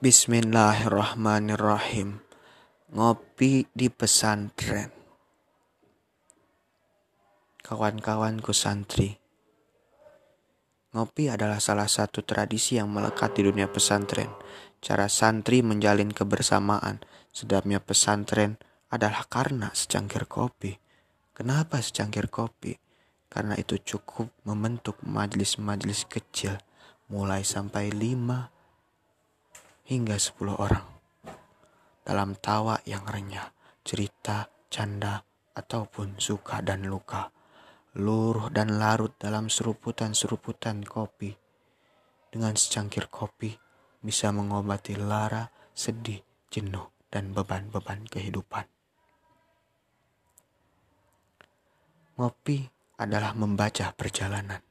Bismillahirrahmanirrahim. 0.00 2.24
Ngopi 2.96 3.68
di 3.68 3.92
pesantren. 3.92 4.88
Kawan-kawanku 7.60 8.48
santri. 8.56 9.20
Ngopi 10.96 11.28
adalah 11.28 11.60
salah 11.60 11.84
satu 11.84 12.24
tradisi 12.24 12.80
yang 12.80 12.88
melekat 12.88 13.36
di 13.36 13.44
dunia 13.44 13.68
pesantren. 13.68 14.32
Cara 14.80 15.04
santri 15.12 15.60
menjalin 15.60 16.16
kebersamaan 16.16 17.04
sedapnya 17.28 17.84
pesantren 17.84 18.56
adalah 18.88 19.28
karena 19.28 19.68
secangkir 19.76 20.24
kopi. 20.24 20.80
Kenapa 21.36 21.76
secangkir 21.84 22.32
kopi? 22.32 22.72
Karena 23.28 23.52
itu 23.60 23.76
cukup 23.76 24.32
membentuk 24.48 24.96
majlis-majlis 25.04 26.08
kecil 26.08 26.56
mulai 27.12 27.44
sampai 27.44 27.92
lima 27.92 28.48
hingga 29.90 30.22
10 30.22 30.54
orang. 30.54 30.86
Dalam 32.06 32.38
tawa 32.38 32.78
yang 32.86 33.02
renyah, 33.10 33.50
cerita, 33.82 34.46
canda, 34.70 35.26
ataupun 35.50 36.14
suka 36.22 36.62
dan 36.62 36.86
luka. 36.86 37.34
Luruh 37.98 38.54
dan 38.54 38.78
larut 38.78 39.18
dalam 39.18 39.50
seruputan-seruputan 39.50 40.86
kopi. 40.86 41.34
Dengan 42.30 42.54
secangkir 42.54 43.10
kopi 43.10 43.50
bisa 43.98 44.30
mengobati 44.30 44.94
lara, 44.94 45.50
sedih, 45.74 46.22
jenuh, 46.46 46.86
dan 47.10 47.34
beban-beban 47.34 48.06
kehidupan. 48.06 48.70
Ngopi 52.14 52.62
adalah 52.94 53.34
membaca 53.34 53.90
perjalanan, 53.90 54.62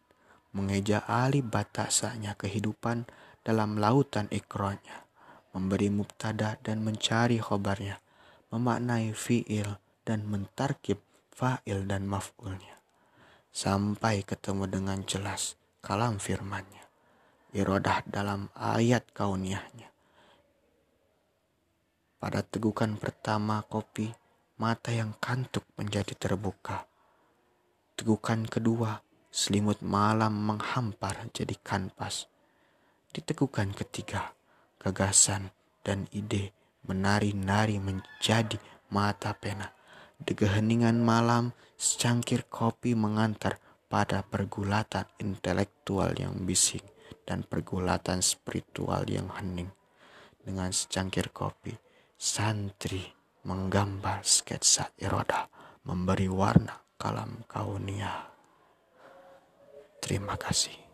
mengeja 0.55 1.03
alih 1.03 1.43
batasanya 1.43 2.39
kehidupan 2.39 3.03
dalam 3.43 3.75
lautan 3.75 4.31
ikronya 4.31 5.08
memberi 5.59 5.91
mubtada 5.91 6.55
dan 6.63 6.79
mencari 6.79 7.35
khobarnya, 7.43 7.99
memaknai 8.55 9.11
fiil 9.11 9.75
dan 10.07 10.23
mentarkib 10.23 11.03
fa'il 11.35 11.83
dan 11.83 12.07
maf'ulnya. 12.07 12.79
Sampai 13.51 14.23
ketemu 14.23 14.71
dengan 14.71 15.03
jelas 15.03 15.59
kalam 15.83 16.15
firmannya. 16.15 16.87
Irodah 17.51 18.07
dalam 18.07 18.47
ayat 18.55 19.03
kauniyahnya. 19.11 19.89
Pada 22.19 22.39
tegukan 22.45 22.95
pertama 22.95 23.63
kopi, 23.67 24.11
mata 24.59 24.91
yang 24.91 25.15
kantuk 25.17 25.65
menjadi 25.79 26.13
terbuka. 26.15 26.85
Tegukan 27.95 28.45
kedua, 28.45 29.01
selimut 29.31 29.81
malam 29.81 30.35
menghampar 30.35 31.31
jadi 31.31 31.55
kanvas. 31.63 32.29
Di 33.09 33.25
tegukan 33.25 33.73
ketiga, 33.73 34.35
gagasan, 34.79 35.51
dan 35.83 36.07
ide 36.15 36.55
menari-nari 36.87 37.77
menjadi 37.77 38.57
mata 38.89 39.35
pena. 39.37 39.69
Di 40.19 40.35
keheningan 40.35 40.99
malam, 40.99 41.55
secangkir 41.79 42.47
kopi 42.51 42.97
mengantar 42.97 43.61
pada 43.87 44.25
pergulatan 44.25 45.07
intelektual 45.21 46.11
yang 46.17 46.43
bising 46.43 46.83
dan 47.23 47.45
pergulatan 47.45 48.19
spiritual 48.19 49.05
yang 49.07 49.29
hening. 49.37 49.71
Dengan 50.41 50.73
secangkir 50.73 51.29
kopi, 51.29 51.71
santri 52.17 53.05
menggambar 53.47 54.25
sketsa 54.25 54.91
eroda, 54.99 55.47
memberi 55.87 56.27
warna 56.27 56.75
kalam 56.99 57.47
kaunia. 57.47 58.27
Terima 60.03 60.35
kasih. 60.35 60.88